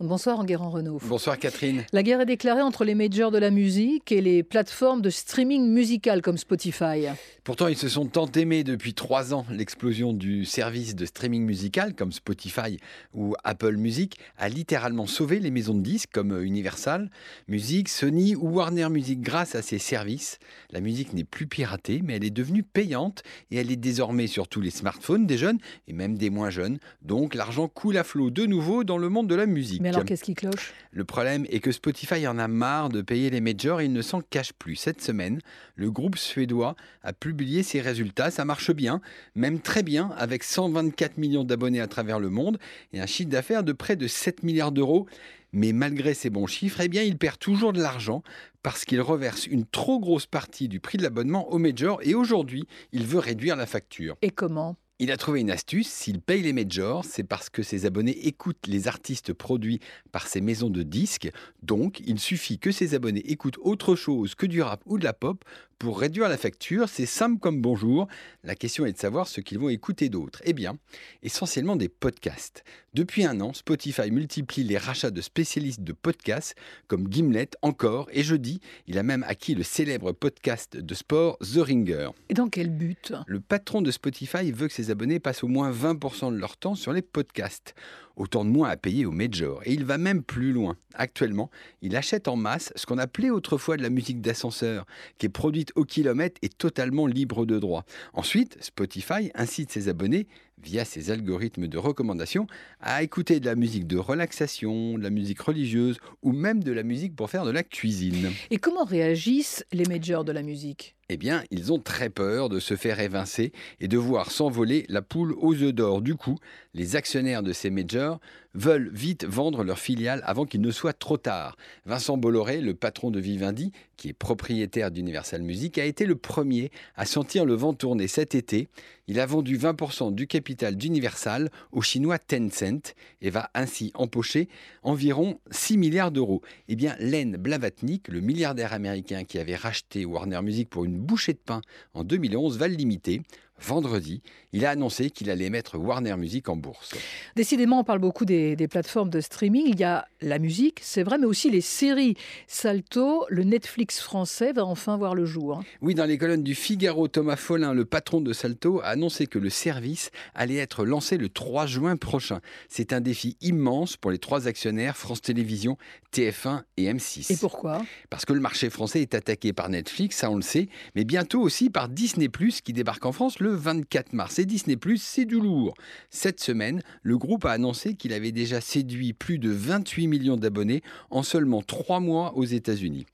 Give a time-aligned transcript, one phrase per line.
[0.00, 1.00] Bonsoir Enguerrand Renault.
[1.02, 1.84] Bonsoir Catherine.
[1.92, 5.72] La guerre est déclarée entre les majors de la musique et les plateformes de streaming
[5.72, 7.08] musical comme Spotify.
[7.42, 9.44] Pourtant, ils se sont tant aimés depuis trois ans.
[9.50, 12.78] L'explosion du service de streaming musical comme Spotify
[13.12, 17.10] ou Apple Music a littéralement sauvé les maisons de disques comme Universal
[17.48, 20.38] Music, Sony ou Warner Music grâce à ces services.
[20.70, 24.46] La musique n'est plus piratée, mais elle est devenue payante et elle est désormais sur
[24.46, 25.58] tous les smartphones des jeunes
[25.88, 26.78] et même des moins jeunes.
[27.02, 29.80] Donc l'argent coule à flot de nouveau dans le monde de la musique.
[29.80, 30.72] Mais alors qu'est-ce qui cloche?
[30.90, 34.02] Le problème est que Spotify en a marre de payer les majors et il ne
[34.02, 34.76] s'en cache plus.
[34.76, 35.40] Cette semaine,
[35.76, 38.30] le groupe suédois a publié ses résultats.
[38.30, 39.00] Ça marche bien,
[39.34, 42.58] même très bien, avec 124 millions d'abonnés à travers le monde
[42.92, 45.06] et un chiffre d'affaires de près de 7 milliards d'euros.
[45.52, 48.22] Mais malgré ces bons chiffres, eh bien, il perd toujours de l'argent
[48.62, 52.66] parce qu'il reverse une trop grosse partie du prix de l'abonnement au major et aujourd'hui,
[52.92, 54.16] il veut réduire la facture.
[54.20, 54.76] Et comment?
[54.98, 58.66] Il a trouvé une astuce, s'il paye les majors, c'est parce que ses abonnés écoutent
[58.66, 59.80] les artistes produits
[60.10, 61.30] par ces maisons de disques,
[61.62, 65.12] donc il suffit que ses abonnés écoutent autre chose que du rap ou de la
[65.12, 65.44] pop
[65.78, 68.08] pour réduire la facture, c'est simple comme bonjour.
[68.42, 70.42] La question est de savoir ce qu'ils vont écouter d'autres.
[70.44, 70.76] Eh bien,
[71.22, 72.64] essentiellement des podcasts.
[72.94, 76.56] Depuis un an, Spotify multiplie les rachats de spécialistes de podcasts
[76.88, 81.58] comme Gimlet, encore, et jeudi, il a même acquis le célèbre podcast de sport The
[81.58, 82.10] Ringer.
[82.28, 83.12] Et dans quel but?
[83.26, 86.74] Le patron de Spotify veut que ses abonnés passent au moins 20% de leur temps
[86.74, 87.74] sur les podcasts
[88.18, 89.60] autant de moins à payer au major.
[89.64, 90.76] Et il va même plus loin.
[90.94, 94.84] Actuellement, il achète en masse ce qu'on appelait autrefois de la musique d'ascenseur,
[95.18, 97.84] qui est produite au kilomètre et totalement libre de droit.
[98.12, 100.26] Ensuite, Spotify incite ses abonnés,
[100.62, 102.46] via ses algorithmes de recommandation,
[102.80, 106.82] à écouter de la musique de relaxation, de la musique religieuse ou même de la
[106.82, 108.30] musique pour faire de la cuisine.
[108.50, 110.96] Et comment réagissent les majors de la musique?
[111.10, 115.00] Eh bien, ils ont très peur de se faire évincer et de voir s'envoler la
[115.00, 116.02] poule aux œufs d'or.
[116.02, 116.36] Du coup,
[116.74, 118.20] les actionnaires de ces majors
[118.54, 121.56] veulent vite vendre leur filiale avant qu'il ne soit trop tard.
[121.86, 126.70] Vincent Bolloré, le patron de Vivendi, qui est propriétaire d'Universal Music, a été le premier
[126.96, 128.68] à sentir le vent tourner cet été.
[129.06, 134.48] Il a vendu 20% du capital d'Universal au chinois Tencent et va ainsi empocher
[134.82, 136.42] environ 6 milliards d'euros.
[136.68, 141.32] Eh bien, Len Blavatnik, le milliardaire américain qui avait racheté Warner Music pour une bouchée
[141.32, 141.60] de pain
[141.94, 143.22] en 2011 va le limiter.
[143.60, 146.94] Vendredi, il a annoncé qu'il allait mettre Warner Music en bourse.
[147.36, 149.64] Décidément, on parle beaucoup des, plateformes de streaming.
[149.66, 152.16] Il y a la musique, c'est vrai, mais aussi les séries.
[152.46, 155.62] Salto, le Netflix français, va enfin voir le jour.
[155.80, 159.38] Oui, dans les colonnes du Figaro, Thomas Follin, le patron de Salto, a annoncé que
[159.38, 162.40] le service allait être lancé le 3 juin prochain.
[162.68, 165.76] C'est un défi immense pour les trois actionnaires France Télévisions,
[166.14, 167.32] TF1 et M6.
[167.32, 167.82] Et pourquoi?
[168.10, 171.40] Parce que le marché français est attaqué par Netflix, ça on le sait, mais bientôt
[171.40, 172.28] aussi par Disney⁇
[172.62, 174.38] qui débarque en France le 24 mars.
[174.38, 175.74] Et Disney⁇ c'est du lourd.
[176.10, 180.82] Cette semaine, le groupe a annoncé qu'il avait déjà séduit plus de 28 millions d'abonnés
[181.10, 183.06] en seulement trois mois aux États-Unis.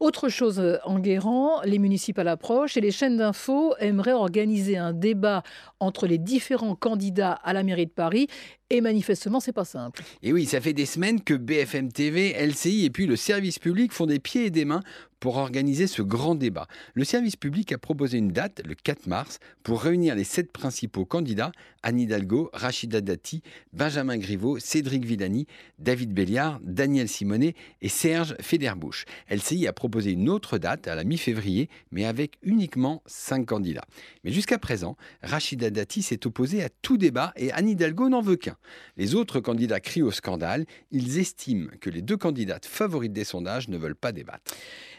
[0.00, 4.92] Autre chose euh, en guérant, les municipales approchent et les chaînes d'infos aimeraient organiser un
[4.92, 5.42] débat
[5.80, 8.28] entre les différents candidats à la mairie de Paris
[8.70, 10.02] et manifestement, c'est pas simple.
[10.22, 13.92] Et oui, ça fait des semaines que BFM TV, LCI et puis le service public
[13.92, 14.82] font des pieds et des mains
[15.20, 16.66] pour organiser ce grand débat.
[16.92, 21.06] Le service public a proposé une date, le 4 mars, pour réunir les sept principaux
[21.06, 21.50] candidats
[21.82, 23.42] Anne Hidalgo, Rachida Dati,
[23.72, 25.46] Benjamin Griveaux, Cédric Villani,
[25.78, 29.04] David Béliard, Daniel Simonet et Serge Federbusch.
[29.30, 33.86] LCI a proposé une autre date à la mi-février, mais avec uniquement cinq candidats.
[34.24, 38.36] Mais jusqu'à présent, Rachida Dati s'est opposée à tout débat et Anne Hidalgo n'en veut
[38.36, 38.53] qu'un.
[38.96, 40.66] Les autres candidats crient au scandale.
[40.90, 44.52] Ils estiment que les deux candidates favorites des sondages ne veulent pas débattre.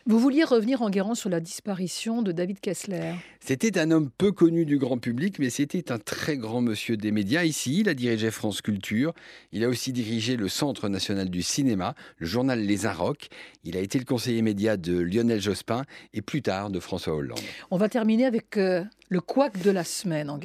[0.07, 3.15] Vous vouliez revenir en guérant sur la disparition de David Kessler.
[3.39, 7.11] C'était un homme peu connu du grand public, mais c'était un très grand monsieur des
[7.11, 7.43] médias.
[7.43, 9.13] Ici, il a dirigé France Culture.
[9.51, 13.29] Il a aussi dirigé le Centre national du cinéma, le journal Les Inrocks.
[13.63, 17.39] Il a été le conseiller média de Lionel Jospin et plus tard de François Hollande.
[17.71, 20.39] On va terminer avec euh, le couac de la semaine en.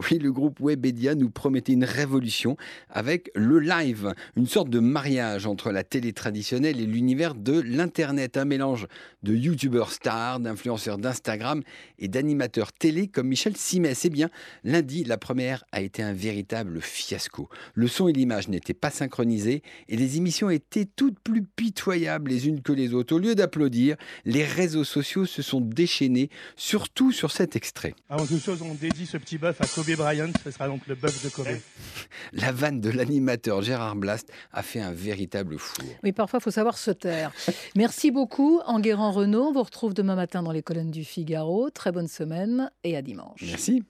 [0.00, 2.56] Oui, le groupe Webedia nous promettait une révolution
[2.88, 8.36] avec le live, une sorte de mariage entre la télé traditionnelle et l'univers de l'Internet,
[8.36, 8.86] un mélange
[9.22, 11.62] de youtubeurs stars, d'influenceurs d'Instagram
[11.98, 14.04] et d'animateurs télé comme Michel Simès.
[14.04, 14.30] Eh bien,
[14.64, 17.48] lundi, la première a été un véritable fiasco.
[17.74, 22.48] Le son et l'image n'étaient pas synchronisés et les émissions étaient toutes plus pitoyables les
[22.48, 23.14] unes que les autres.
[23.14, 27.94] Au lieu d'applaudir, les réseaux sociaux se sont déchaînés, surtout sur cet extrait.
[28.08, 30.94] Avant toute chose, on dédie ce petit bœuf à Kobe Bryant, ce sera donc le
[30.94, 31.46] bœuf de Kobe.
[32.32, 35.84] La vanne de l'animateur Gérard Blast a fait un véritable four.
[36.02, 37.32] Oui, parfois, il faut savoir se taire.
[37.76, 39.48] Merci beaucoup, Enguerrand Renault.
[39.48, 41.70] On vous retrouve demain matin dans les colonnes du Figaro.
[41.70, 43.40] Très bonne semaine et à dimanche.
[43.42, 43.82] Merci.